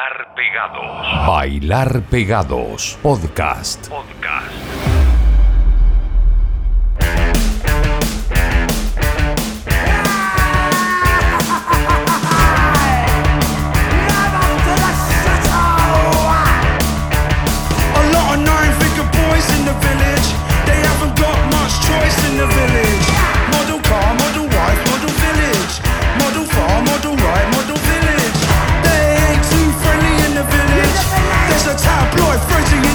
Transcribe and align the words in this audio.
Bailar 0.00 0.34
Pegados. 0.34 1.26
Bailar 1.26 2.00
Pegados. 2.08 2.98
Podcast. 3.02 3.88
Podcast. 3.90 4.69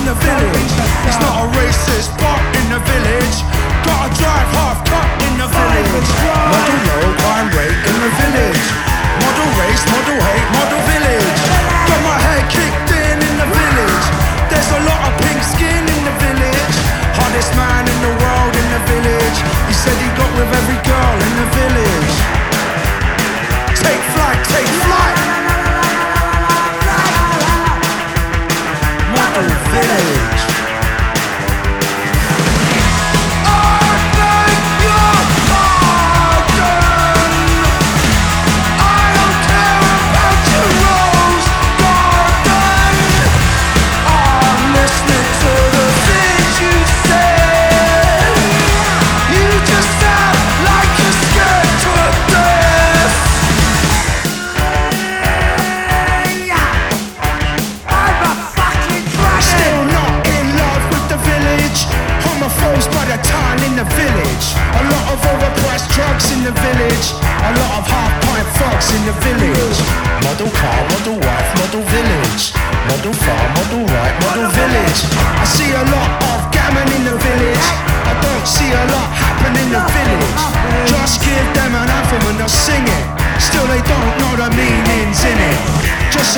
In 0.06 0.14
the 0.14 0.22
village. 0.22 0.74
It's 1.08 1.20
not 1.20 1.34
a 1.42 1.58
racist, 1.58 2.14
but 2.22 2.40
in 2.60 2.66
the 2.70 2.80
village. 2.80 3.38
Gotta 3.86 4.14
drive 4.14 4.50
half 4.54 4.86
cut 4.86 5.10
in 5.26 5.34
the 5.42 5.48
village. 5.50 6.10
Model 6.52 6.78
low 6.86 7.16
crime 7.18 7.25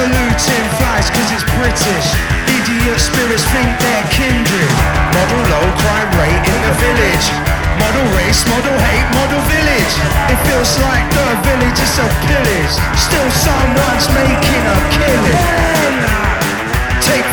saluting 0.07 0.67
flies 0.79 1.09
cause 1.11 1.29
it's 1.35 1.43
British. 1.59 2.07
Idiot 2.47 2.99
spirits 2.99 3.43
think 3.51 3.67
they're 3.83 4.07
kindred. 4.15 4.71
Model 5.11 5.41
low 5.51 5.67
crime 5.83 6.11
rate 6.15 6.43
in 6.47 6.59
the 6.63 6.73
village. 6.79 7.27
Model 7.75 8.07
race, 8.15 8.41
model 8.47 8.77
hate, 8.87 9.07
model 9.11 9.41
village. 9.51 9.95
It 10.31 10.39
feels 10.47 10.71
like 10.79 11.05
the 11.11 11.27
village 11.43 11.79
is 11.79 11.95
a 11.99 12.07
pillage. 12.23 12.73
Still 12.95 13.29
someone's 13.35 14.07
making 14.15 14.63
a 14.63 14.77
killing. 14.95 15.43
Take 17.03 17.27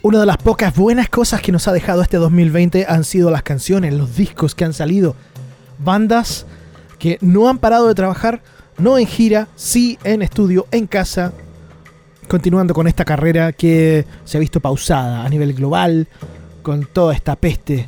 Una 0.00 0.20
de 0.20 0.26
las 0.26 0.38
pocas 0.38 0.74
buenas 0.74 1.10
cosas 1.10 1.42
que 1.42 1.52
nos 1.52 1.68
ha 1.68 1.72
dejado 1.72 2.00
este 2.00 2.16
2020 2.16 2.86
han 2.88 3.04
sido 3.04 3.30
las 3.30 3.42
canciones, 3.42 3.92
los 3.92 4.16
discos 4.16 4.54
que 4.54 4.64
han 4.64 4.72
salido. 4.72 5.14
Bandas 5.78 6.46
que 6.98 7.18
no 7.20 7.50
han 7.50 7.58
parado 7.58 7.88
de 7.88 7.94
trabajar, 7.94 8.40
no 8.78 8.96
en 8.96 9.06
gira, 9.06 9.48
sí 9.56 9.98
en 10.04 10.22
estudio, 10.22 10.66
en 10.70 10.86
casa, 10.86 11.32
continuando 12.32 12.72
con 12.72 12.88
esta 12.88 13.04
carrera 13.04 13.52
que 13.52 14.06
se 14.24 14.38
ha 14.38 14.40
visto 14.40 14.58
pausada 14.58 15.22
a 15.22 15.28
nivel 15.28 15.52
global, 15.52 16.08
con 16.62 16.86
toda 16.86 17.12
esta 17.12 17.36
peste 17.36 17.86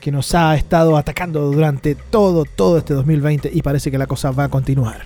que 0.00 0.10
nos 0.10 0.34
ha 0.34 0.56
estado 0.56 0.96
atacando 0.96 1.52
durante 1.52 1.94
todo, 1.94 2.46
todo 2.46 2.78
este 2.78 2.94
2020 2.94 3.50
y 3.52 3.60
parece 3.60 3.90
que 3.90 3.98
la 3.98 4.06
cosa 4.06 4.30
va 4.30 4.44
a 4.44 4.48
continuar. 4.48 5.02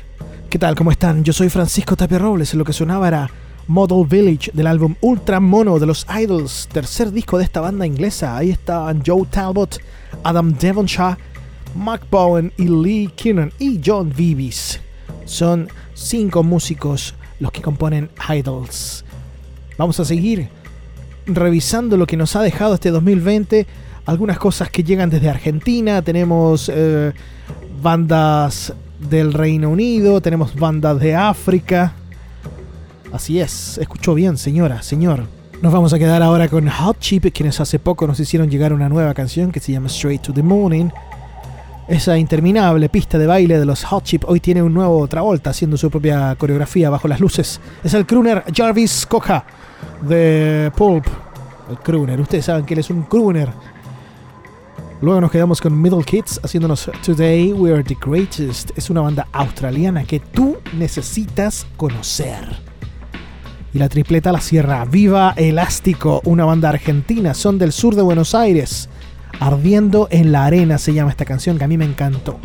¿Qué 0.48 0.60
tal? 0.60 0.76
¿Cómo 0.76 0.92
están? 0.92 1.24
Yo 1.24 1.32
soy 1.32 1.48
Francisco 1.48 1.96
Tapia 1.96 2.20
Robles, 2.20 2.54
lo 2.54 2.64
que 2.64 2.72
sonaba 2.72 3.08
era 3.08 3.28
Model 3.66 4.06
Village 4.06 4.52
del 4.54 4.68
álbum 4.68 4.94
Ultra 5.00 5.40
Mono 5.40 5.80
de 5.80 5.86
los 5.86 6.06
Idols, 6.16 6.68
tercer 6.70 7.10
disco 7.10 7.38
de 7.38 7.44
esta 7.44 7.60
banda 7.60 7.84
inglesa. 7.86 8.36
Ahí 8.36 8.50
estaban 8.50 9.02
Joe 9.04 9.26
Talbot, 9.28 9.80
Adam 10.22 10.52
Devonshire, 10.52 11.16
Mark 11.74 12.06
Bowen 12.08 12.52
y 12.56 12.68
Lee 12.68 13.10
Kiernan 13.16 13.50
y 13.58 13.80
John 13.84 14.12
Vivis. 14.16 14.78
Son 15.24 15.66
cinco 15.92 16.44
músicos 16.44 17.16
los 17.40 17.52
que 17.52 17.62
componen 17.62 18.10
Idols. 18.28 19.04
Vamos 19.78 20.00
a 20.00 20.04
seguir 20.04 20.48
revisando 21.26 21.96
lo 21.96 22.06
que 22.06 22.16
nos 22.16 22.36
ha 22.36 22.42
dejado 22.42 22.74
este 22.74 22.90
2020. 22.90 23.66
Algunas 24.06 24.38
cosas 24.38 24.70
que 24.70 24.84
llegan 24.84 25.10
desde 25.10 25.28
Argentina. 25.28 26.02
Tenemos 26.02 26.70
eh, 26.72 27.12
bandas 27.82 28.72
del 29.00 29.32
Reino 29.32 29.70
Unido. 29.70 30.20
Tenemos 30.20 30.54
bandas 30.54 31.00
de 31.00 31.14
África. 31.14 31.94
Así 33.12 33.40
es. 33.40 33.78
Escuchó 33.78 34.14
bien, 34.14 34.36
señora, 34.36 34.82
señor. 34.82 35.24
Nos 35.62 35.72
vamos 35.72 35.92
a 35.92 35.98
quedar 35.98 36.22
ahora 36.22 36.48
con 36.48 36.68
Hot 36.68 36.98
Chip, 37.00 37.32
quienes 37.32 37.60
hace 37.60 37.78
poco 37.78 38.06
nos 38.06 38.20
hicieron 38.20 38.50
llegar 38.50 38.72
una 38.72 38.88
nueva 38.90 39.14
canción 39.14 39.50
que 39.50 39.60
se 39.60 39.72
llama 39.72 39.88
Straight 39.88 40.22
to 40.22 40.32
the 40.32 40.42
Morning. 40.42 40.90
Esa 41.88 42.18
interminable 42.18 42.88
pista 42.88 43.16
de 43.16 43.28
baile 43.28 43.60
de 43.60 43.64
los 43.64 43.84
Hot 43.84 44.02
Chip 44.02 44.24
hoy 44.26 44.40
tiene 44.40 44.60
un 44.60 44.74
nuevo 44.74 45.06
Travolta 45.06 45.50
haciendo 45.50 45.76
su 45.76 45.88
propia 45.88 46.34
coreografía 46.34 46.90
bajo 46.90 47.06
las 47.06 47.20
luces. 47.20 47.60
Es 47.84 47.94
el 47.94 48.04
crooner 48.04 48.42
Jarvis 48.52 49.06
Coca 49.06 49.44
de 50.02 50.72
Pulp. 50.76 51.06
El 51.70 51.78
crooner, 51.78 52.20
ustedes 52.20 52.44
saben 52.44 52.64
que 52.64 52.74
él 52.74 52.80
es 52.80 52.90
un 52.90 53.04
crooner. 53.04 53.50
Luego 55.00 55.20
nos 55.20 55.30
quedamos 55.30 55.60
con 55.60 55.80
Middle 55.80 56.02
Kids 56.02 56.40
haciéndonos 56.42 56.90
Today 57.04 57.52
We 57.52 57.72
Are 57.72 57.84
the 57.84 57.96
Greatest. 58.04 58.76
Es 58.76 58.90
una 58.90 59.02
banda 59.02 59.28
australiana 59.30 60.02
que 60.02 60.18
tú 60.18 60.56
necesitas 60.76 61.68
conocer. 61.76 62.66
Y 63.72 63.78
la 63.78 63.88
tripleta 63.88 64.32
La 64.32 64.40
Sierra 64.40 64.84
Viva 64.86 65.34
Elástico, 65.36 66.20
una 66.24 66.44
banda 66.46 66.70
argentina, 66.70 67.32
son 67.32 67.58
del 67.58 67.70
sur 67.70 67.94
de 67.94 68.02
Buenos 68.02 68.34
Aires. 68.34 68.88
Ardiendo 69.40 70.08
en 70.10 70.32
la 70.32 70.44
arena 70.44 70.78
se 70.78 70.94
llama 70.94 71.10
esta 71.10 71.24
canción 71.24 71.58
que 71.58 71.64
a 71.64 71.68
mí 71.68 71.76
me 71.76 71.84
encantó. 71.84 72.40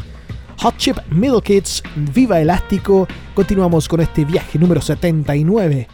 Hot 0.60 0.78
Chip 0.78 0.98
Middle 1.10 1.42
Kids, 1.42 1.82
Viva 1.96 2.40
Elástico. 2.40 3.08
Continuamos 3.34 3.88
con 3.88 4.02
este 4.02 4.26
viaje 4.26 4.60
número 4.60 4.82
79 4.82 5.88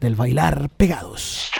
del 0.00 0.14
bailar 0.16 0.70
pegados. 0.70 1.50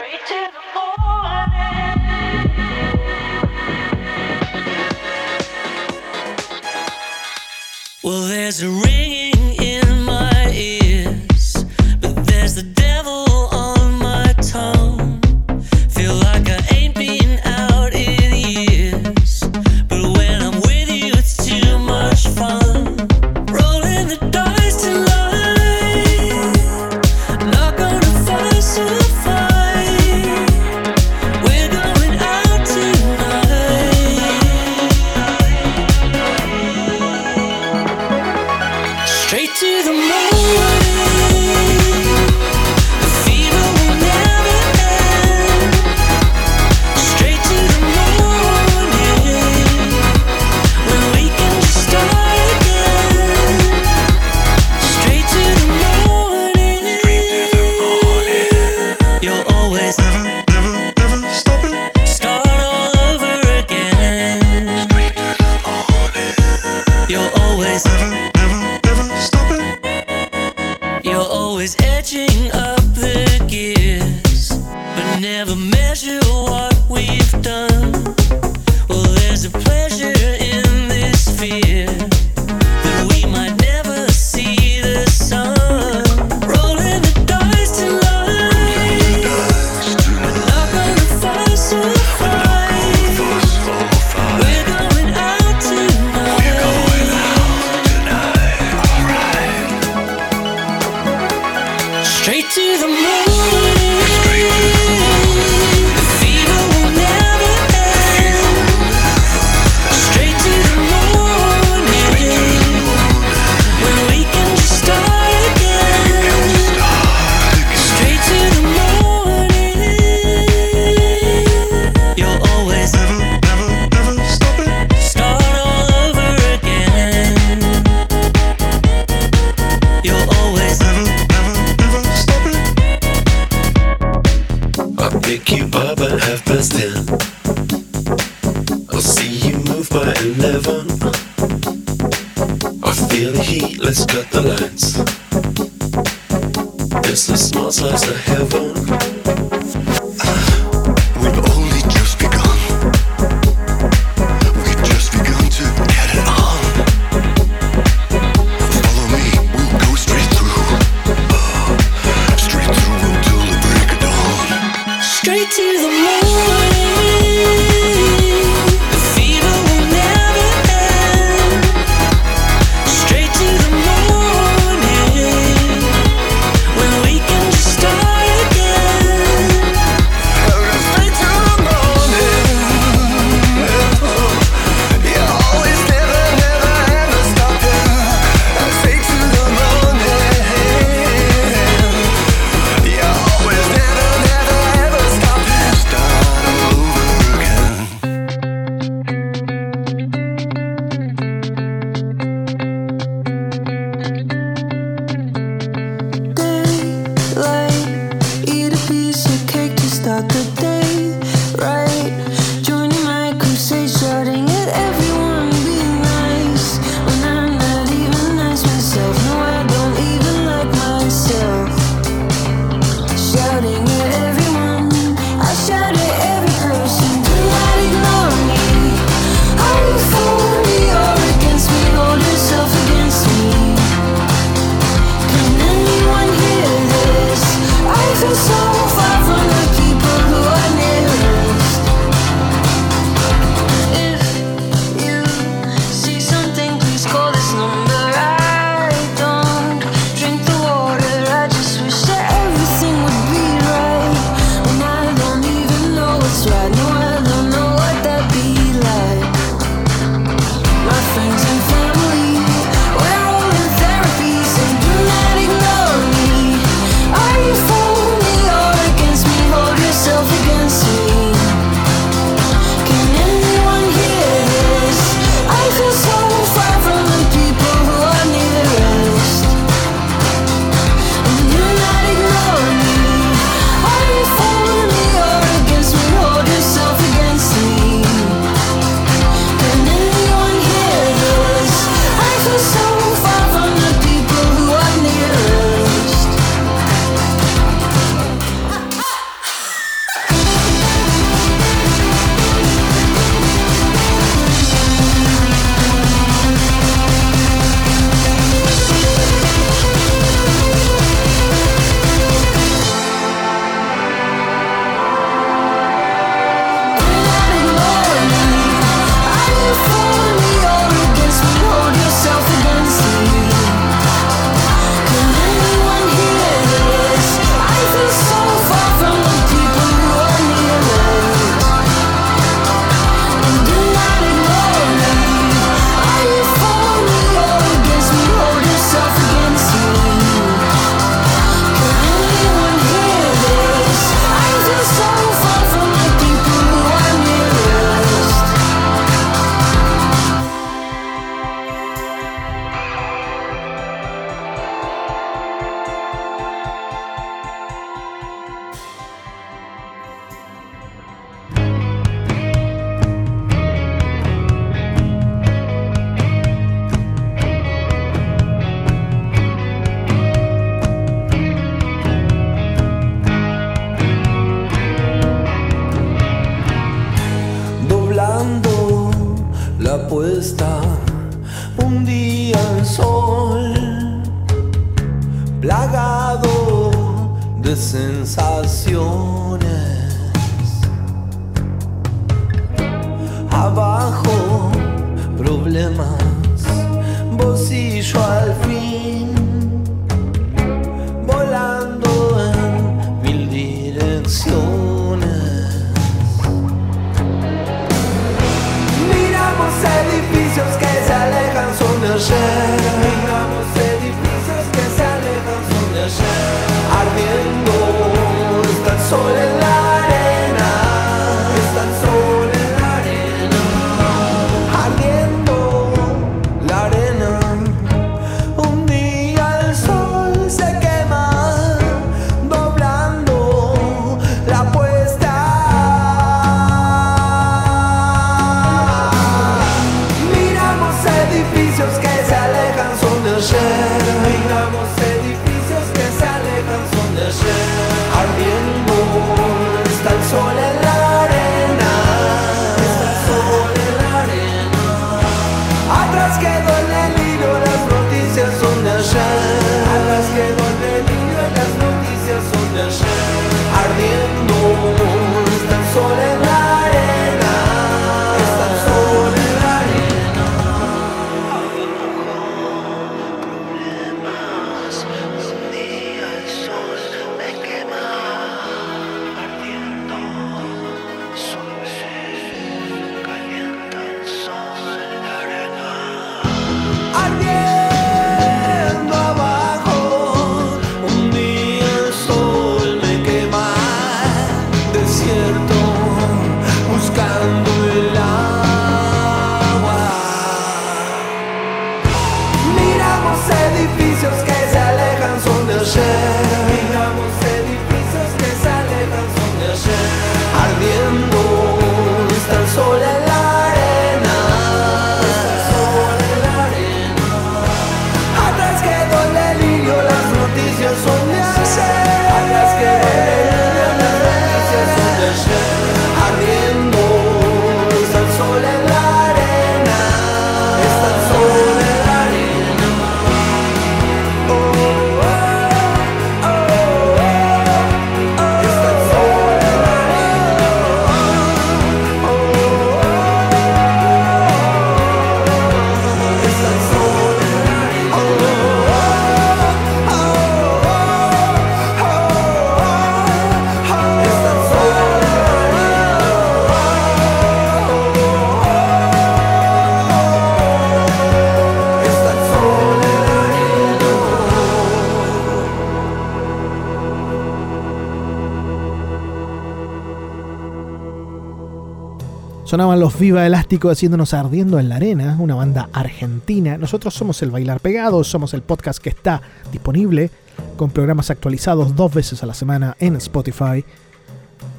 Sonaban 572.68 573.00
los 573.00 573.18
Viva 573.18 573.46
Elástico 573.46 573.88
haciéndonos 573.88 574.34
ardiendo 574.34 574.78
en 574.78 574.90
la 574.90 574.96
arena, 574.96 575.38
una 575.40 575.54
banda 575.54 575.88
argentina. 575.90 576.76
Nosotros 576.76 577.14
somos 577.14 577.40
el 577.40 577.50
Bailar 577.50 577.80
Pegado, 577.80 578.22
somos 578.22 578.52
el 578.52 578.60
podcast 578.60 578.98
que 578.98 579.08
está 579.08 579.40
disponible 579.72 580.30
con 580.76 580.90
programas 580.90 581.30
actualizados 581.30 581.96
dos 581.96 582.12
veces 582.12 582.42
a 582.42 582.46
la 582.46 582.52
semana 582.52 582.94
en 583.00 583.16
Spotify. 583.16 583.82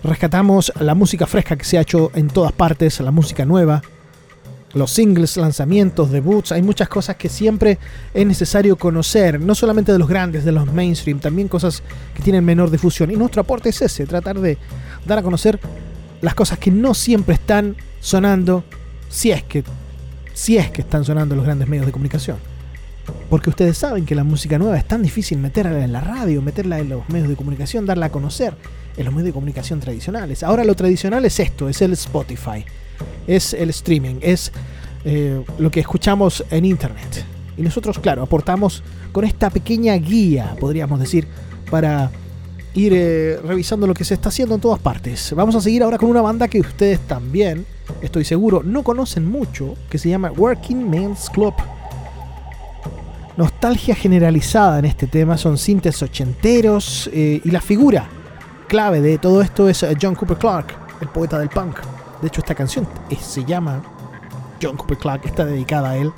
Rescatamos 0.04 0.72
la 0.80 0.94
música 0.94 1.26
fresca 1.26 1.56
que 1.56 1.66
se 1.66 1.80
ha 1.80 1.82
hecho 1.82 2.12
en 2.14 2.28
todas 2.28 2.52
partes, 2.52 3.00
la 3.00 3.10
música 3.10 3.44
nueva, 3.44 3.82
los 4.76 4.92
singles, 4.92 5.36
lanzamientos, 5.38 6.12
debuts. 6.12 6.52
Hay 6.52 6.62
muchas 6.62 6.90
cosas 6.90 7.16
que 7.16 7.28
siempre 7.28 7.80
es 8.14 8.28
necesario 8.28 8.76
conocer, 8.76 9.42
no 9.42 9.56
solamente 9.56 9.92
de 9.92 9.98
los 9.98 10.08
grandes, 10.08 10.46
de 10.46 10.52
los 10.52 10.72
mainstream, 10.72 11.20
también 11.20 11.48
cosas 11.48 11.82
que 12.14 12.22
tienen 12.22 12.46
menor 12.46 12.70
difusión. 12.70 13.10
Y 13.10 13.16
nuestro 13.16 13.42
aporte 13.42 13.70
es 13.70 13.82
ese, 13.82 14.06
tratar 14.06 14.40
de 14.40 14.60
dar 15.08 15.18
a 15.18 15.24
conocer 15.24 15.60
las 16.22 16.36
cosas 16.36 16.60
que 16.60 16.72
no 16.72 16.94
siempre 16.94 17.36
están 17.36 17.76
sonando, 18.00 18.64
si 19.10 19.32
es 19.32 19.44
que, 19.44 19.64
si 20.34 20.58
es 20.58 20.72
que 20.72 20.82
están 20.82 21.04
sonando 21.06 21.36
los 21.36 21.46
grandes 21.46 21.68
medios 21.68 21.86
de 21.86 21.92
comunicación. 21.92 22.38
Porque 23.30 23.50
ustedes 23.50 23.78
saben 23.78 24.06
que 24.06 24.16
la 24.16 24.24
música 24.24 24.58
nueva 24.60 24.78
es 24.78 24.86
tan 24.86 25.02
difícil 25.02 25.40
meterla 25.40 25.84
en 25.84 25.92
la 25.92 26.02
radio, 26.02 26.42
meterla 26.42 26.80
en 26.80 26.90
los 26.90 27.08
medios 27.10 27.30
de 27.30 27.36
comunicación, 27.36 27.86
darla 27.86 28.08
a 28.08 28.12
conocer 28.12 28.54
en 28.98 29.06
los 29.06 29.14
medios 29.14 29.28
de 29.28 29.34
comunicación 29.34 29.80
tradicionales. 29.80 30.44
Ahora 30.44 30.64
lo 30.64 30.76
tradicional 30.76 31.26
es 31.26 31.40
esto, 31.40 31.70
es 31.70 31.82
el 31.82 31.94
Spotify, 31.94 32.66
es 33.28 33.54
el 33.54 33.70
streaming, 33.70 34.16
es 34.22 34.52
eh, 35.06 35.44
lo 35.58 35.72
que 35.72 35.80
escuchamos 35.80 36.44
en 36.52 36.66
Internet. 36.66 37.26
Y 37.58 37.62
nosotros, 37.62 38.00
claro, 38.00 38.24
aportamos 38.24 38.84
con 39.12 39.26
esta 39.26 39.50
pequeña 39.50 39.96
guía, 39.96 40.56
podríamos 40.60 41.00
decir, 41.00 41.28
para 41.70 42.12
ir 42.74 42.94
eh, 42.96 43.40
revisando 43.44 43.88
lo 43.88 43.94
que 43.94 44.04
se 44.04 44.14
está 44.14 44.30
haciendo 44.30 44.56
en 44.56 44.62
todas 44.62 44.80
partes. 44.80 45.34
Vamos 45.36 45.56
a 45.56 45.62
seguir 45.62 45.84
ahora 45.84 45.98
con 45.98 46.10
una 46.10 46.22
banda 46.22 46.48
que 46.48 46.60
ustedes 46.60 47.00
también, 47.02 47.66
estoy 48.02 48.24
seguro, 48.24 48.62
no 48.64 48.84
conocen 48.84 49.30
mucho, 49.30 49.76
que 49.90 49.98
se 49.98 50.10
llama 50.10 50.32
Working 50.32 50.90
Men's 50.90 51.30
Club. 51.30 51.54
Nostalgia 53.38 53.96
generalizada 53.96 54.80
en 54.80 54.86
este 54.86 55.08
tema, 55.08 55.38
son 55.38 55.58
sintes 55.58 56.02
ochenteros 56.04 57.10
eh, 57.14 57.42
y 57.44 57.52
la 57.52 57.62
figura 57.62 58.10
clave 58.68 59.02
de 59.02 59.18
todo 59.18 59.42
esto 59.42 59.68
es 59.68 59.84
eh, 59.84 59.98
John 60.00 60.16
Cooper 60.16 60.38
Clarke, 60.38 60.76
el 61.02 61.08
poeta 61.10 61.40
del 61.40 61.50
punk. 61.50 61.78
De 62.22 62.28
hecho, 62.28 62.42
esta 62.42 62.54
canción 62.54 62.88
se 63.20 63.46
llama 63.46 63.82
John 64.62 64.78
Cooper 64.78 64.98
Clarke, 64.98 65.28
está 65.28 65.46
dedicada 65.46 65.92
a 65.92 65.98
él. 65.98 66.12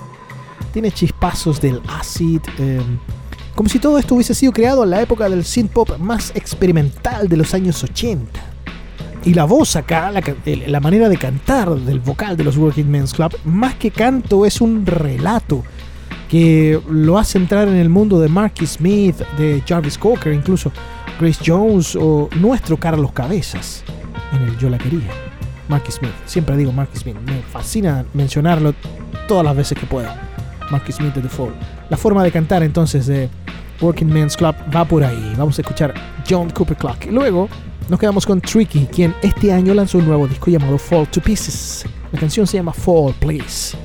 Tiene 0.74 0.92
chispazos 0.92 1.62
del 1.62 1.82
acid, 1.88 2.42
eh, 2.60 2.82
como 3.62 3.70
si 3.70 3.78
todo 3.78 4.00
esto 4.00 4.16
hubiese 4.16 4.34
sido 4.34 4.54
creado 4.54 4.84
en 4.84 4.90
la 4.90 5.04
época 5.04 5.30
del 5.30 5.46
synth 5.46 5.72
pop 5.72 6.00
más 6.00 6.32
experimental 6.34 7.30
de 7.30 7.38
los 7.38 7.54
años 7.54 7.84
80. 7.84 8.42
Y 9.24 9.36
la 9.36 9.46
voz 9.46 9.76
acá, 9.76 10.12
la, 10.12 10.80
manera 10.80 11.08
de 11.10 11.16
cantar 11.16 11.70
del 11.70 12.00
vocal 12.00 12.36
de 12.36 12.44
los 12.44 12.58
Working 12.58 12.90
Men's 12.90 13.14
Club, 13.14 13.38
más 13.46 13.76
que 13.76 13.92
canto 13.92 14.48
es 14.48 14.62
un 14.62 14.84
relato 14.84 15.64
que 16.28 16.82
lo 16.90 17.20
hace 17.20 17.38
entrar 17.38 17.68
en 17.68 17.76
el 17.76 17.88
mundo 17.88 18.20
de 18.20 18.30
Marky 18.30 18.66
Smith, 18.66 19.18
de 19.38 19.62
Jarvis 19.64 20.00
Cocker, 20.00 20.34
incluso 20.34 20.72
Grace 21.20 21.44
Jones 21.46 21.96
o 21.96 22.30
nuestro 22.40 22.78
Carlos 22.78 23.12
Cabezas 23.12 23.84
en 24.34 24.42
el 24.42 24.58
Yo 24.58 24.72
la 24.72 24.80
quería. 24.80 25.12
Marky 25.70 25.92
Smith, 25.92 26.16
siempre 26.26 26.58
digo 26.58 26.72
Marky 26.72 26.98
Smith, 26.98 27.18
me 27.28 27.44
fascina 27.44 28.06
mencionarlo 28.16 28.74
todas 29.28 29.46
las 29.46 29.56
veces 29.56 29.78
que 29.78 29.86
pueda. 29.86 30.31
Marcus 30.72 30.96
Smith 30.96 31.14
de 31.14 31.22
The 31.22 31.30
Fall. 31.30 31.54
La 31.90 31.98
forma 31.98 32.24
de 32.24 32.32
cantar 32.32 32.64
entonces 32.64 33.06
de 33.08 33.30
Working 33.82 34.08
Men's 34.08 34.38
Club 34.38 34.56
va 34.76 34.86
por 34.86 35.04
ahí. 35.04 35.34
Vamos 35.38 35.58
a 35.58 35.62
escuchar 35.62 35.94
John 36.28 36.50
Cooper 36.50 36.78
Clock. 36.78 37.06
Y 37.06 37.12
luego 37.12 37.50
nos 37.90 38.00
quedamos 38.00 38.26
con 38.26 38.42
Tricky, 38.42 38.88
quien 38.88 39.14
este 39.22 39.52
año 39.52 39.74
lanzó 39.74 39.98
un 39.98 40.08
nuevo 40.08 40.28
disco 40.28 40.50
llamado 40.50 40.78
Fall 40.78 41.08
to 41.08 41.22
Pieces. 41.22 41.86
La 42.12 42.20
canción 42.20 42.48
se 42.48 42.58
llama 42.58 42.74
Fall 42.74 43.14
Please. 43.20 43.78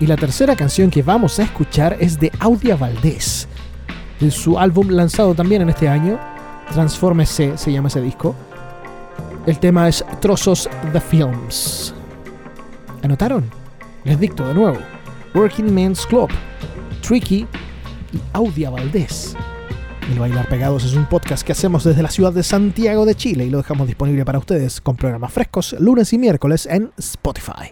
Y 0.00 0.06
la 0.06 0.16
tercera 0.16 0.56
canción 0.56 0.90
que 0.90 1.02
vamos 1.02 1.38
a 1.38 1.44
escuchar 1.44 1.96
es 2.00 2.18
de 2.18 2.32
Audia 2.40 2.76
Valdés, 2.76 3.48
de 4.18 4.30
su 4.30 4.58
álbum 4.58 4.88
lanzado 4.88 5.34
también 5.34 5.62
en 5.62 5.68
este 5.68 5.88
año, 5.88 6.18
Transformese 6.72 7.56
se 7.56 7.72
llama 7.72 7.88
ese 7.88 8.00
disco. 8.00 8.34
El 9.46 9.58
tema 9.58 9.88
es 9.88 10.04
Trozos 10.20 10.68
the 10.92 11.00
Films. 11.00 11.94
¿Anotaron? 13.02 13.44
Les 14.04 14.18
dicto 14.18 14.46
de 14.48 14.54
nuevo. 14.54 14.78
Working 15.34 15.74
Men's 15.74 16.06
Club, 16.06 16.30
Tricky 17.02 17.46
y 18.12 18.20
Audia 18.32 18.70
Valdés. 18.70 19.36
El 20.12 20.20
Bailar 20.20 20.48
Pegados 20.48 20.84
es 20.84 20.94
un 20.94 21.06
podcast 21.06 21.44
que 21.44 21.50
hacemos 21.50 21.82
desde 21.82 22.02
la 22.02 22.10
ciudad 22.10 22.32
de 22.32 22.44
Santiago 22.44 23.04
de 23.04 23.16
Chile 23.16 23.44
y 23.44 23.50
lo 23.50 23.58
dejamos 23.58 23.88
disponible 23.88 24.24
para 24.24 24.38
ustedes 24.38 24.80
con 24.80 24.94
programas 24.96 25.32
frescos 25.32 25.74
lunes 25.80 26.12
y 26.12 26.18
miércoles 26.18 26.66
en 26.66 26.92
Spotify. 26.98 27.68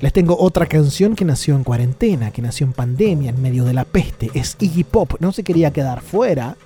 Les 0.00 0.12
tengo 0.12 0.36
otra 0.38 0.66
canción 0.66 1.14
que 1.14 1.24
nació 1.24 1.56
en 1.56 1.64
cuarentena, 1.64 2.30
que 2.30 2.42
nació 2.42 2.66
en 2.66 2.72
pandemia, 2.72 3.30
en 3.30 3.42
medio 3.42 3.64
de 3.64 3.74
la 3.74 3.84
peste. 3.84 4.30
Es 4.34 4.56
Iggy 4.60 4.84
Pop, 4.84 5.14
no 5.20 5.32
se 5.32 5.42
quería 5.42 5.72
quedar 5.72 6.00
fuera. 6.00 6.56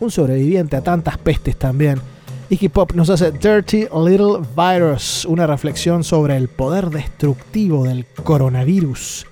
Un 0.00 0.10
sobreviviente 0.10 0.76
a 0.76 0.82
tantas 0.82 1.18
pestes 1.18 1.56
también. 1.56 2.00
Iggy 2.48 2.68
Pop 2.68 2.92
nos 2.92 3.10
hace 3.10 3.30
Dirty 3.30 3.88
Little 3.94 4.40
Virus, 4.56 5.24
una 5.26 5.46
reflexión 5.46 6.04
sobre 6.04 6.36
el 6.36 6.48
poder 6.48 6.90
destructivo 6.90 7.84
del 7.84 8.06
coronavirus. 8.24 9.26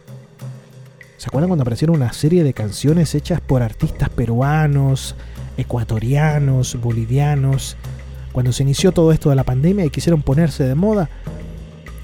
¿Se 1.16 1.28
acuerdan 1.28 1.48
cuando 1.48 1.62
aparecieron 1.62 1.96
una 1.96 2.12
serie 2.12 2.44
de 2.44 2.52
canciones 2.52 3.14
hechas 3.14 3.40
por 3.40 3.62
artistas 3.62 4.10
peruanos, 4.10 5.14
ecuatorianos, 5.56 6.78
bolivianos? 6.80 7.76
Cuando 8.32 8.52
se 8.52 8.64
inició 8.64 8.92
todo 8.92 9.12
esto 9.12 9.30
de 9.30 9.36
la 9.36 9.44
pandemia 9.44 9.84
y 9.84 9.90
quisieron 9.90 10.22
ponerse 10.22 10.64
de 10.64 10.74
moda, 10.74 11.08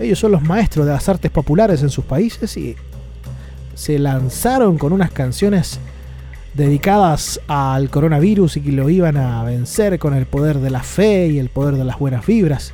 ellos 0.00 0.18
son 0.18 0.32
los 0.32 0.42
maestros 0.42 0.86
de 0.86 0.92
las 0.92 1.08
artes 1.08 1.30
populares 1.30 1.82
en 1.82 1.90
sus 1.90 2.04
países 2.04 2.56
y 2.56 2.74
se 3.74 3.98
lanzaron 3.98 4.78
con 4.78 4.92
unas 4.92 5.10
canciones 5.10 5.78
dedicadas 6.54 7.40
al 7.46 7.90
coronavirus 7.90 8.56
y 8.56 8.60
que 8.62 8.72
lo 8.72 8.88
iban 8.88 9.18
a 9.18 9.44
vencer 9.44 9.98
con 9.98 10.14
el 10.14 10.26
poder 10.26 10.58
de 10.58 10.70
la 10.70 10.82
fe 10.82 11.28
y 11.28 11.38
el 11.38 11.50
poder 11.50 11.76
de 11.76 11.84
las 11.84 11.98
buenas 11.98 12.26
vibras. 12.26 12.72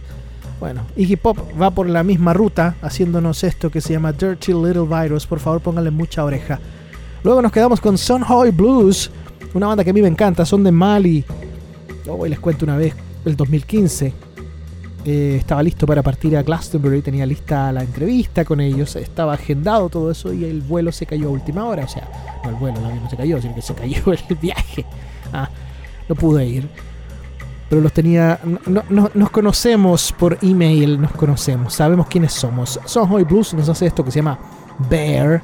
Bueno, 0.61 0.83
Iggy 0.97 1.17
Pop 1.17 1.37
va 1.61 1.71
por 1.71 1.89
la 1.89 2.03
misma 2.03 2.33
ruta 2.33 2.77
haciéndonos 2.81 3.45
esto 3.45 3.71
que 3.71 3.81
se 3.81 3.93
llama 3.93 4.13
Dirty 4.13 4.53
Little 4.53 4.87
Virus. 4.89 5.27
Por 5.27 5.41
favor, 5.41 5.61
pónganle 5.61 5.91
mucha 5.91 6.25
oreja. 6.25 6.61
Luego 7.25 7.43
nos 7.43 7.53
quedamos 7.53 7.81
con 7.81 7.99
Sunhoy 7.99 8.53
Blues, 8.53 9.11
una 9.53 9.67
banda 9.67 9.83
que 9.85 9.91
a 9.91 9.93
mí 9.93 10.01
me 10.01 10.09
encanta, 10.09 10.47
son 10.47 10.63
de 10.63 10.71
Mali. 10.71 11.25
Hoy 12.09 12.31
les 12.31 12.39
cuento 12.39 12.65
una 12.65 12.77
vez, 12.77 12.95
el 13.25 13.37
2015. 13.37 14.26
Eh, 15.07 15.37
estaba 15.39 15.63
listo 15.63 15.87
para 15.87 16.03
partir 16.03 16.37
a 16.37 16.43
Glastonbury, 16.43 17.01
tenía 17.01 17.25
lista 17.25 17.71
la 17.73 17.83
entrevista 17.83 18.45
con 18.45 18.61
ellos, 18.61 18.97
estaba 18.97 19.35
agendado 19.35 19.89
todo 19.89 20.11
eso 20.11 20.33
y 20.33 20.45
el 20.45 20.61
vuelo 20.63 20.91
se 20.93 21.07
cayó 21.07 21.29
a 21.29 21.31
última 21.31 21.65
hora. 21.65 21.85
O 21.85 21.89
sea, 21.89 22.09
no 22.45 22.51
el 22.51 22.57
vuelo, 22.57 22.79
el 22.91 23.03
no 23.03 23.09
se 23.09 23.17
cayó, 23.17 23.41
sino 23.41 23.55
que 23.55 23.63
se 23.63 23.75
cayó 23.75 24.03
el 24.13 24.37
viaje. 24.37 24.85
Ah, 25.33 25.49
no 26.09 26.15
pude 26.17 26.45
ir. 26.47 26.69
Pero 27.69 27.81
los 27.83 27.93
tenía. 27.93 28.39
no- 28.67 28.83
no- 28.91 29.11
nos 29.15 29.31
conocemos 29.31 30.13
por 30.13 30.39
email, 30.43 31.01
nos 31.01 31.13
conocemos, 31.13 31.73
sabemos 31.75 32.07
quiénes 32.09 32.33
somos. 32.33 32.79
Sonhoy 32.85 33.25
Blues 33.25 33.55
nos 33.55 33.69
hace 33.69 33.87
esto 33.87 34.05
que 34.05 34.11
se 34.11 34.19
llama 34.21 34.39
Bear. 34.91 35.43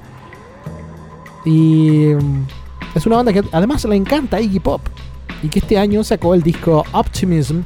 Y 1.44 2.14
mm, 2.14 2.46
es 2.94 3.06
una 3.06 3.16
banda 3.16 3.32
que 3.32 3.42
además 3.52 3.84
le 3.84 3.96
encanta 3.96 4.40
Iggy 4.40 4.60
Pop. 4.60 4.80
Y 5.42 5.48
que 5.48 5.58
este 5.58 5.76
año 5.78 6.04
sacó 6.04 6.34
el 6.34 6.42
disco 6.42 6.84
Optimism. 6.92 7.62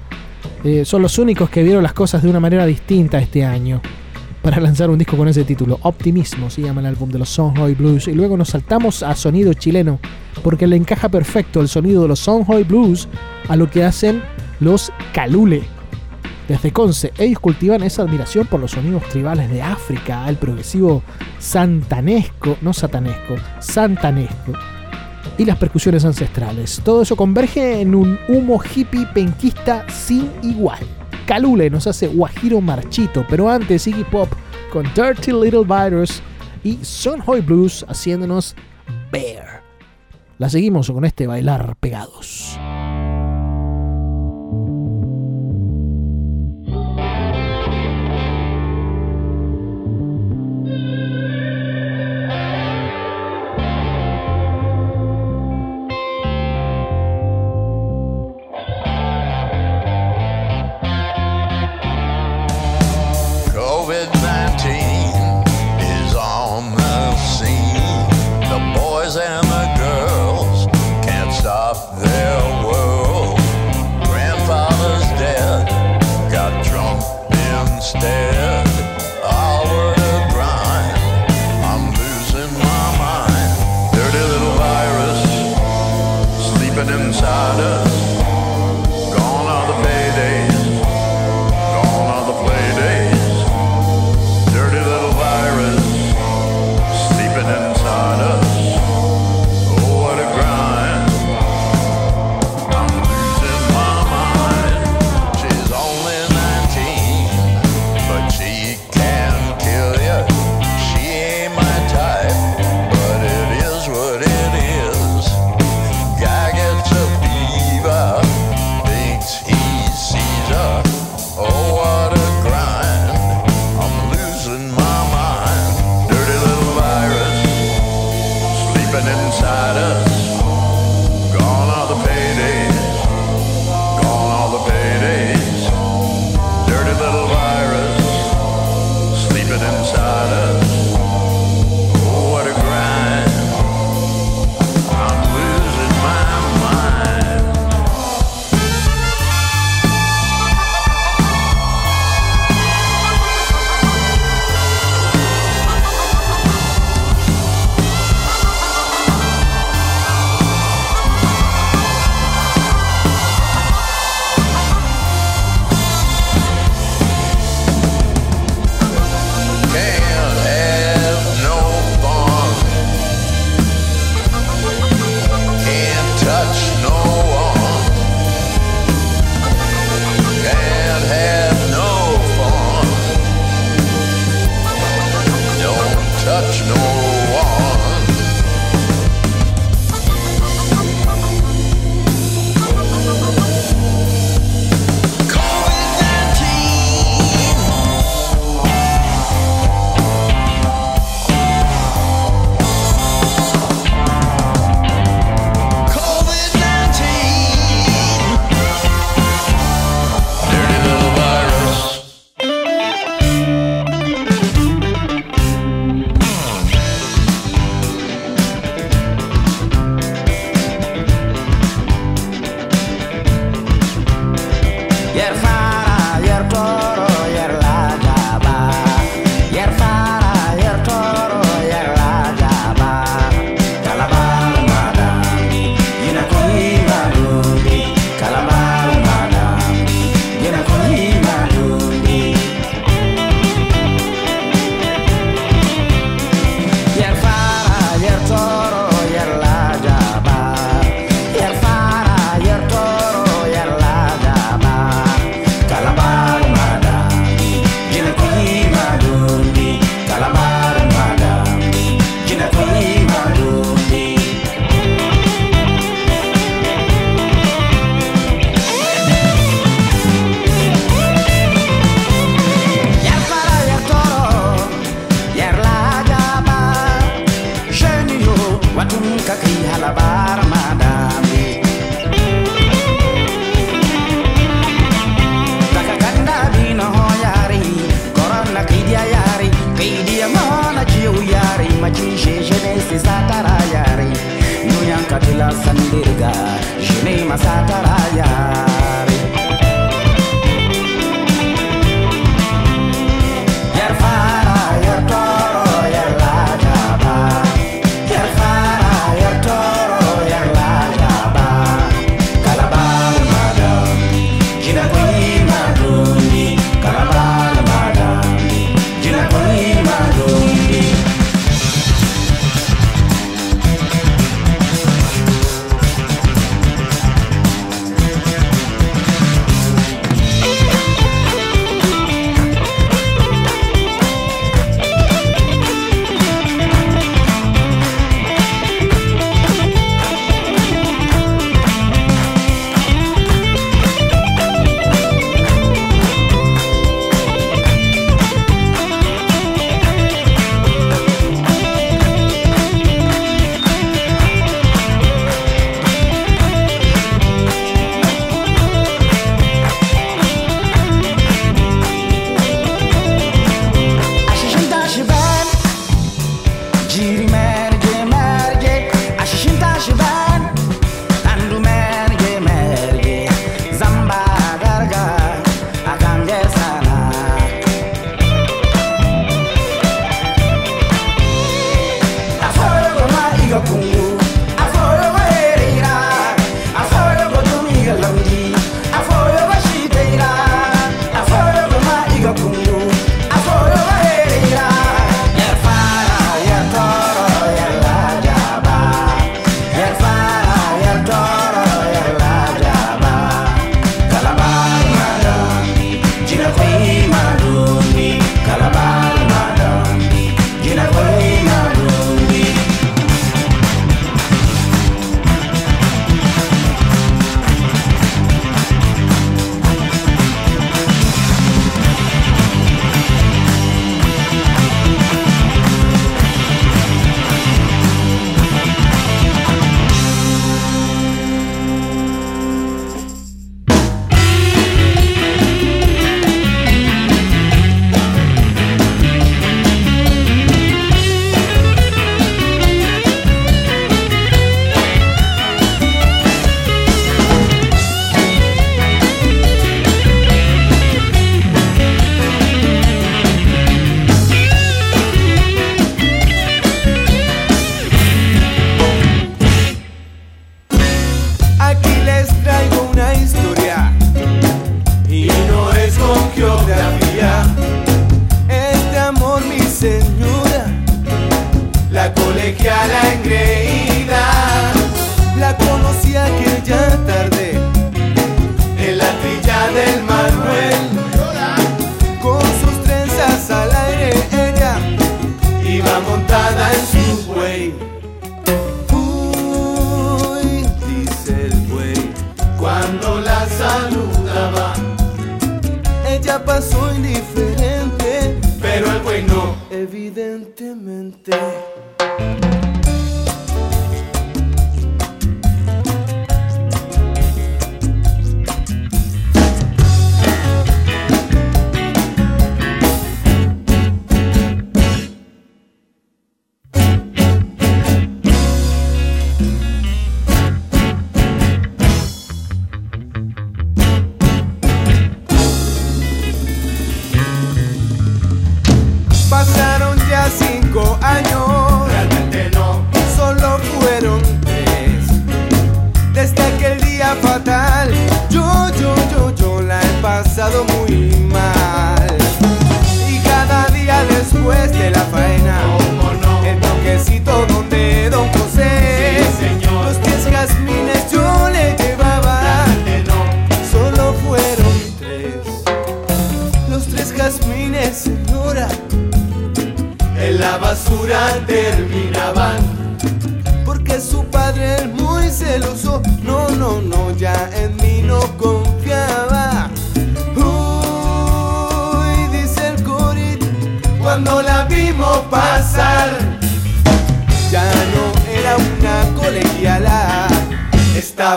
Eh, 0.67 0.85
son 0.85 1.01
los 1.01 1.17
únicos 1.21 1.49
que 1.49 1.63
vieron 1.63 1.85
las 1.85 1.93
cosas 1.93 2.25
de 2.25 2.29
una 2.29 2.41
manera 2.41 2.67
distinta 2.67 3.21
este 3.21 3.45
año. 3.45 3.81
Para 4.43 4.59
lanzar 4.61 4.91
un 4.91 4.99
disco 4.99 5.17
con 5.17 5.29
ese 5.29 5.45
título. 5.45 5.79
Optimismo 5.83 6.51
se 6.51 6.63
llama 6.63 6.81
el 6.81 6.89
álbum 6.89 7.09
de 7.09 7.21
los 7.21 7.29
Sonhoy 7.29 7.75
Blues. 7.75 8.09
Y 8.09 8.15
luego 8.15 8.37
nos 8.37 8.49
saltamos 8.49 9.05
a 9.05 9.15
sonido 9.15 9.55
chileno. 9.55 10.01
Porque 10.43 10.67
le 10.67 10.75
encaja 10.75 11.09
perfecto 11.09 11.61
el 11.61 11.69
sonido 11.69 12.03
de 12.03 12.09
los 12.09 12.19
Sonhoy 12.19 12.65
Blues 12.65 13.07
a 13.49 13.55
lo 13.55 13.71
que 13.71 13.85
hacen 13.85 14.21
los 14.59 14.91
Calule. 15.13 15.63
Desde 16.49 16.73
Conce, 16.73 17.13
ellos 17.17 17.39
cultivan 17.39 17.85
esa 17.85 18.03
admiración 18.03 18.49
por 18.49 18.59
los 18.59 18.73
sonidos 18.73 19.05
tribales 19.05 19.49
de 19.49 19.63
África, 19.63 20.29
el 20.29 20.35
progresivo 20.35 21.05
santanesco, 21.39 22.57
no 22.61 22.73
satanesco, 22.73 23.37
santanesco, 23.61 24.53
y 25.39 25.45
las 25.45 25.57
percusiones 25.57 26.05
ancestrales. 26.05 26.81
Todo 26.85 27.03
eso 27.03 27.17
converge 27.17 27.81
en 27.81 27.95
un 27.95 28.19
humo 28.29 28.61
hippie 28.63 29.07
penquista 29.15 29.89
sin 29.89 30.31
igual. 30.43 30.81
Calule 31.27 31.69
nos 31.71 31.87
hace 31.87 32.07
Guajiro 32.07 32.61
Marchito, 32.61 33.25
pero 33.29 33.51
antes 33.51 33.87
Iggy 33.87 34.05
Pop 34.05 34.29
con 34.73 34.85
Dirty 34.95 35.33
Little 35.33 35.65
Virus 35.65 36.23
y 36.63 36.79
Sonhoy 36.83 37.41
Blues 37.41 37.85
haciéndonos 37.89 38.55
Bear. 39.11 39.63
La 40.39 40.49
seguimos 40.49 40.91
con 40.91 41.05
este 41.05 41.27
bailar 41.27 41.77
pegados. 41.81 42.59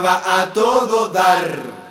A 0.08 0.48
todo 0.54 1.10
dar. 1.10 1.89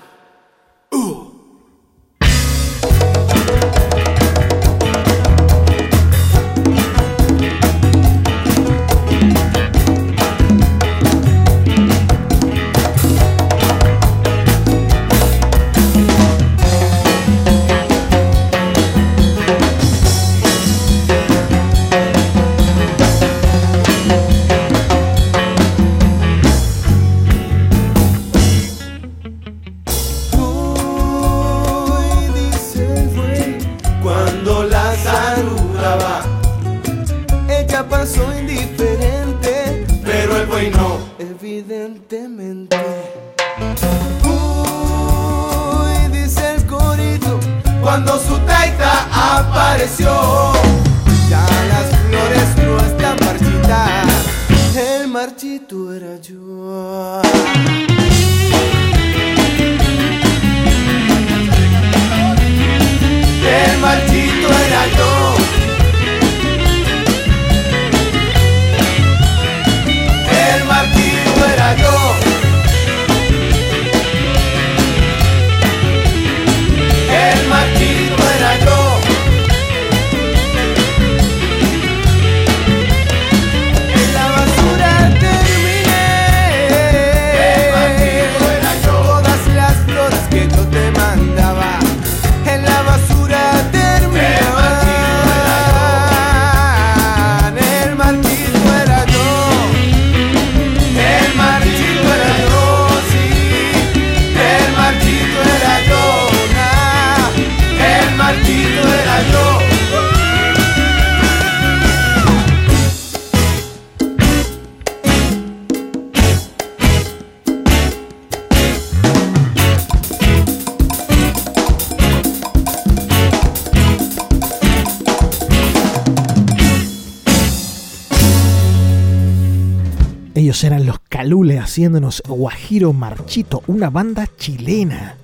Haciéndonos 131.79 132.25
Guajiro 132.27 132.93
Marchito, 132.93 133.63
una 133.69 133.89
banda 133.89 134.29
chilena. 134.37 135.15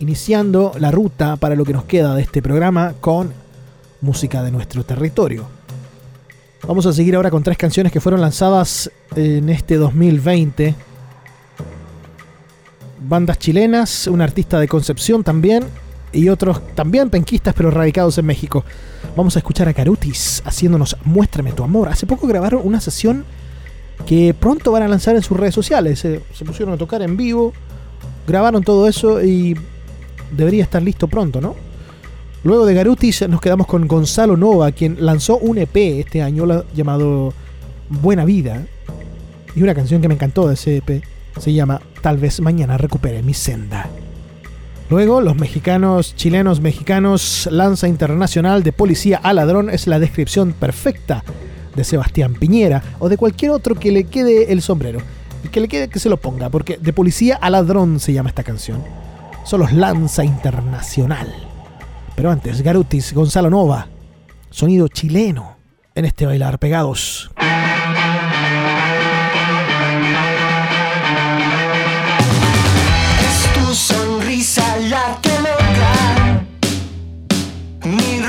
Iniciando 0.00 0.72
la 0.80 0.90
ruta 0.90 1.36
para 1.36 1.54
lo 1.54 1.64
que 1.64 1.72
nos 1.72 1.84
queda 1.84 2.16
de 2.16 2.22
este 2.22 2.42
programa 2.42 2.94
con 3.00 3.32
música 4.00 4.42
de 4.42 4.50
nuestro 4.50 4.82
territorio. 4.82 5.46
Vamos 6.66 6.84
a 6.86 6.92
seguir 6.92 7.14
ahora 7.14 7.30
con 7.30 7.44
tres 7.44 7.56
canciones 7.56 7.92
que 7.92 8.00
fueron 8.00 8.20
lanzadas 8.20 8.90
en 9.14 9.48
este 9.50 9.76
2020. 9.76 10.74
Bandas 13.08 13.38
chilenas, 13.38 14.08
un 14.08 14.22
artista 14.22 14.58
de 14.58 14.66
Concepción 14.66 15.22
también 15.22 15.62
y 16.12 16.28
otros 16.28 16.60
también 16.74 17.08
penquistas 17.08 17.54
pero 17.54 17.70
radicados 17.70 18.18
en 18.18 18.26
México. 18.26 18.64
Vamos 19.14 19.36
a 19.36 19.38
escuchar 19.38 19.68
a 19.68 19.74
Carutis 19.74 20.42
haciéndonos 20.44 20.96
Muéstrame 21.04 21.52
tu 21.52 21.62
amor. 21.62 21.88
Hace 21.88 22.08
poco 22.08 22.26
grabaron 22.26 22.62
una 22.64 22.80
sesión 22.80 23.24
que 24.06 24.34
pronto 24.34 24.72
van 24.72 24.82
a 24.82 24.88
lanzar 24.88 25.16
en 25.16 25.22
sus 25.22 25.36
redes 25.36 25.54
sociales. 25.54 25.98
Se, 26.00 26.20
pusieron 26.44 26.74
a 26.74 26.76
tocar 26.76 27.02
en 27.02 27.16
vivo, 27.16 27.52
grabaron 28.26 28.62
todo 28.62 28.88
eso 28.88 29.22
y 29.22 29.56
debería 30.32 30.62
estar 30.64 30.82
listo 30.82 31.08
pronto, 31.08 31.40
¿no? 31.40 31.54
Luego 32.42 32.64
de 32.64 32.74
Garutis 32.74 33.28
nos 33.28 33.40
quedamos 33.40 33.66
con 33.66 33.86
Gonzalo 33.86 34.36
Nova, 34.36 34.72
quien 34.72 34.96
lanzó 35.04 35.36
un 35.38 35.58
EP 35.58 35.76
este 36.00 36.22
año 36.22 36.46
la- 36.46 36.64
llamado 36.74 37.34
Buena 37.88 38.24
Vida. 38.24 38.66
Y 39.54 39.62
una 39.62 39.74
canción 39.74 40.00
que 40.00 40.08
me 40.08 40.14
encantó 40.14 40.48
de 40.48 40.54
ese 40.54 40.78
EP 40.78 41.02
se 41.38 41.52
llama 41.52 41.80
Tal 42.02 42.16
vez 42.18 42.40
mañana 42.40 42.78
recupere 42.78 43.22
mi 43.22 43.34
senda. 43.34 43.88
Luego, 44.88 45.20
los 45.20 45.36
mexicanos, 45.36 46.16
chilenos 46.16 46.60
mexicanos, 46.60 47.46
Lanza 47.50 47.86
Internacional 47.88 48.62
de 48.62 48.72
Policía 48.72 49.20
a 49.22 49.32
Ladrón 49.32 49.68
es 49.70 49.86
la 49.86 49.98
descripción 50.00 50.52
perfecta 50.52 51.22
de 51.74 51.84
Sebastián 51.84 52.34
Piñera 52.34 52.82
o 52.98 53.08
de 53.08 53.16
cualquier 53.16 53.50
otro 53.52 53.74
que 53.74 53.92
le 53.92 54.04
quede 54.04 54.52
el 54.52 54.62
sombrero. 54.62 55.00
Que 55.50 55.60
le 55.60 55.68
quede 55.68 55.88
que 55.88 55.98
se 55.98 56.08
lo 56.08 56.16
ponga, 56.18 56.48
porque 56.50 56.76
de 56.76 56.92
Policía 56.92 57.36
a 57.40 57.50
Ladrón 57.50 57.98
se 57.98 58.12
llama 58.12 58.28
esta 58.28 58.44
canción. 58.44 58.84
Son 59.44 59.60
los 59.60 59.72
Lanza 59.72 60.22
Internacional. 60.22 61.32
Pero 62.14 62.30
antes, 62.30 62.60
Garutis, 62.62 63.14
Gonzalo 63.14 63.48
Nova, 63.50 63.88
sonido 64.50 64.88
chileno 64.88 65.56
en 65.94 66.04
este 66.04 66.26
bailar 66.26 66.58
pegados. 66.58 67.30
Es 73.20 73.52
tu 73.54 73.74
sonrisa 73.74 74.76
la 74.88 75.18
que 75.22 75.30
mi. 77.88 78.20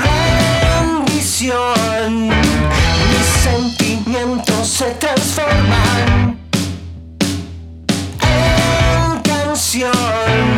Se 4.64 4.90
transforman 4.92 6.38
en 8.20 9.20
canción. 9.22 10.51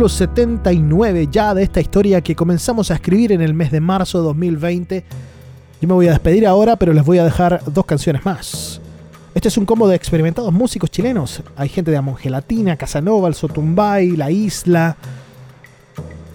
Capítulo 0.00 0.08
79 0.16 1.28
ya 1.30 1.52
de 1.52 1.62
esta 1.62 1.78
historia 1.78 2.22
que 2.22 2.34
comenzamos 2.34 2.90
a 2.90 2.94
escribir 2.94 3.32
en 3.32 3.42
el 3.42 3.52
mes 3.52 3.70
de 3.70 3.80
marzo 3.82 4.16
de 4.16 4.24
2020. 4.24 5.04
Yo 5.82 5.88
me 5.88 5.92
voy 5.92 6.08
a 6.08 6.12
despedir 6.12 6.46
ahora, 6.46 6.76
pero 6.76 6.94
les 6.94 7.04
voy 7.04 7.18
a 7.18 7.24
dejar 7.24 7.60
dos 7.66 7.84
canciones 7.84 8.24
más. 8.24 8.80
Este 9.34 9.48
es 9.48 9.58
un 9.58 9.66
combo 9.66 9.86
de 9.88 9.96
experimentados 9.96 10.50
músicos 10.54 10.90
chilenos. 10.90 11.42
Hay 11.54 11.68
gente 11.68 11.90
de 11.90 11.98
Amongelatina, 11.98 12.76
Casanova, 12.76 13.28
El 13.28 13.34
Sotumbay, 13.34 14.12
La 14.16 14.30
Isla. 14.30 14.96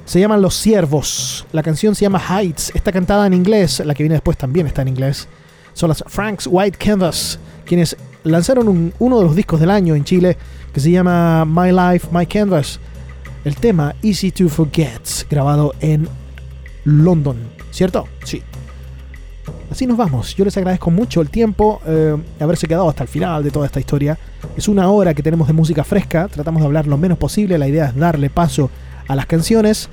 Se 0.06 0.20
llaman 0.20 0.44
Los 0.44 0.54
Siervos. 0.54 1.48
La 1.52 1.64
canción 1.64 1.96
se 1.96 2.04
llama 2.04 2.20
Heights. 2.20 2.72
Está 2.76 2.92
cantada 2.92 3.26
en 3.26 3.34
inglés. 3.34 3.82
La 3.84 3.96
que 3.96 4.04
viene 4.04 4.14
después 4.14 4.38
también 4.38 4.68
está 4.68 4.84
en 4.84 4.90
inglés. 4.90 5.28
Son 5.74 5.90
las 5.90 6.04
Franks 6.06 6.48
White 6.52 6.78
Canvas, 6.78 7.40
quienes 7.66 7.98
lanzaron 8.26 8.68
un- 8.68 8.94
uno 9.00 9.18
de 9.18 9.26
los 9.26 9.36
discos 9.36 9.60
del 9.60 9.72
año 9.72 9.96
en 9.96 10.04
Chile 10.04 10.38
que 10.72 10.80
se 10.80 10.92
llama 10.92 11.46
My 11.46 11.72
Life, 11.72 12.10
My 12.12 12.28
Canvas. 12.28 12.80
El 13.46 13.56
tema 13.58 13.94
Easy 14.02 14.32
to 14.32 14.50
Forget, 14.50 15.30
grabado 15.30 15.76
en 15.80 16.10
London. 16.84 17.38
¿Cierto? 17.70 18.08
Sí. 18.24 18.42
Así 19.70 19.86
nos 19.86 19.98
vamos. 19.98 20.36
Yo 20.36 20.44
les 20.46 20.58
agradezco 20.58 20.90
mucho 20.90 21.22
el 21.22 21.30
tiempo, 21.30 21.80
eh, 21.86 22.18
haberse 22.40 22.68
quedado 22.68 22.90
hasta 22.90 23.04
el 23.04 23.10
final 23.10 23.44
de 23.44 23.52
toda 23.52 23.68
esta 23.68 23.80
historia. 23.80 24.18
Es 24.58 24.68
una 24.68 24.90
hora 24.90 25.14
que 25.14 25.22
tenemos 25.22 25.46
de 25.46 25.54
música 25.54 25.84
fresca. 25.84 26.28
Tratamos 26.28 26.64
de 26.64 26.66
hablar 26.66 26.88
lo 26.88 26.98
menos 26.98 27.20
posible. 27.20 27.60
La 27.60 27.68
idea 27.68 27.86
es 27.86 27.96
darle 27.96 28.32
paso 28.32 28.72
a 29.08 29.16
las 29.16 29.28
canciones. 29.28 29.90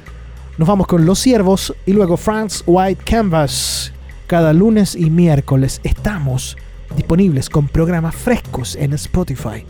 Nos 0.56 0.66
vamos 0.66 0.86
con 0.86 1.04
Los 1.04 1.18
Siervos 1.18 1.74
y 1.84 1.92
luego 1.92 2.16
France 2.16 2.64
White 2.66 3.04
Canvas. 3.04 3.92
Cada 4.28 4.54
lunes 4.54 4.96
y 4.96 5.10
miércoles 5.10 5.82
estamos 5.84 6.56
disponibles 6.96 7.50
con 7.50 7.68
programas 7.68 8.14
frescos 8.14 8.76
en 8.76 8.94
Spotify. 8.94 9.66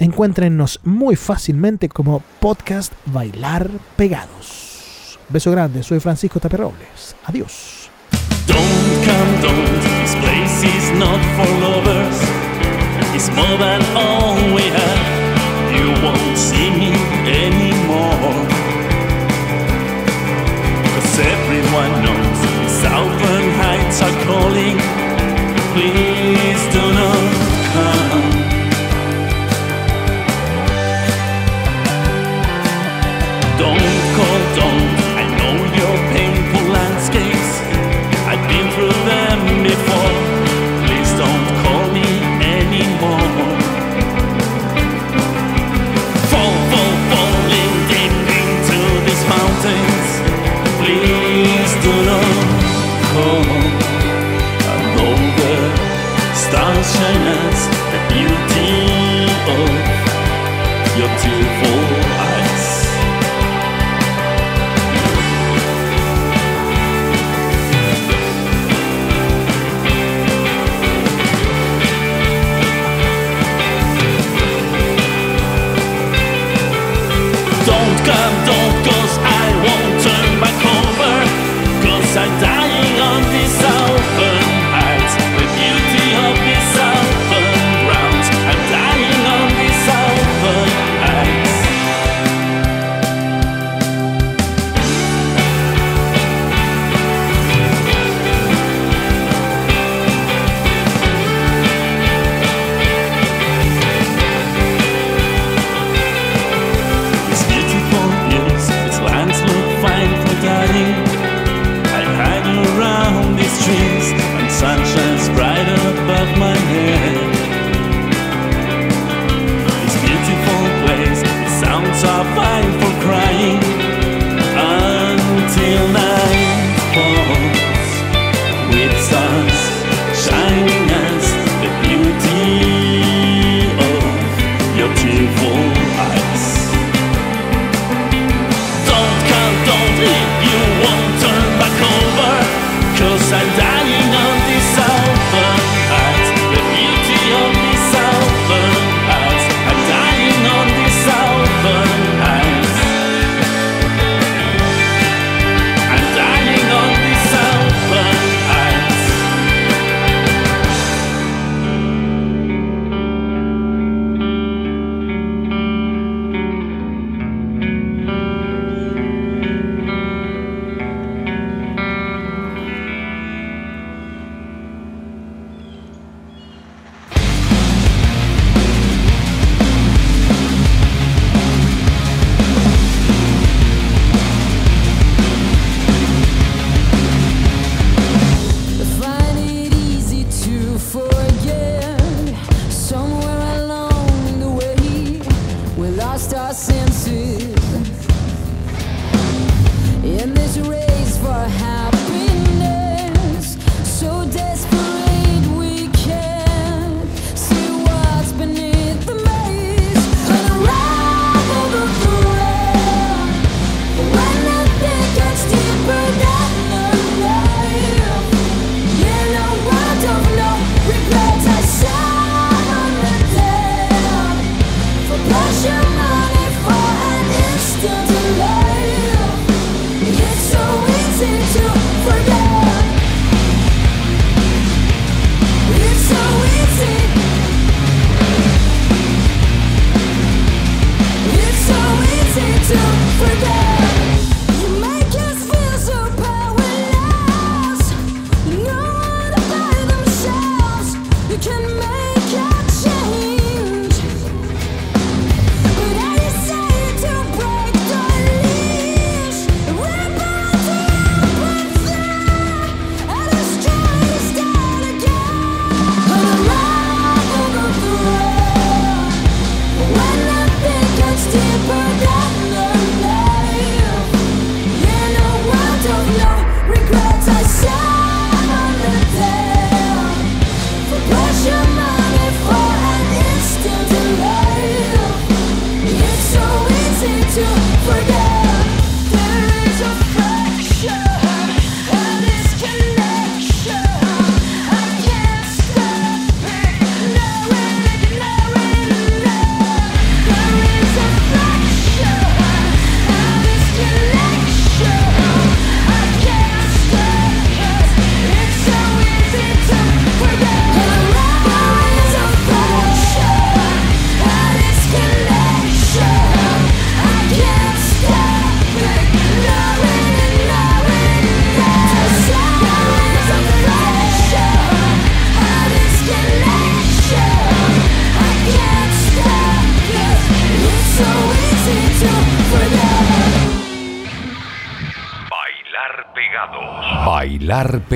Encuéntrennos 0.00 0.80
muy 0.82 1.14
fácilmente 1.14 1.90
como 1.90 2.22
podcast 2.40 2.90
Bailar 3.04 3.68
Pegados. 3.96 5.18
Beso 5.28 5.50
grande, 5.50 5.82
soy 5.82 6.00
Francisco 6.00 6.40
Taperrobles. 6.40 7.14
Adiós. 7.26 7.90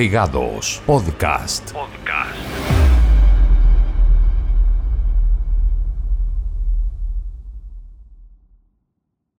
Podcast. 0.09 0.81
Podcast. 0.85 1.74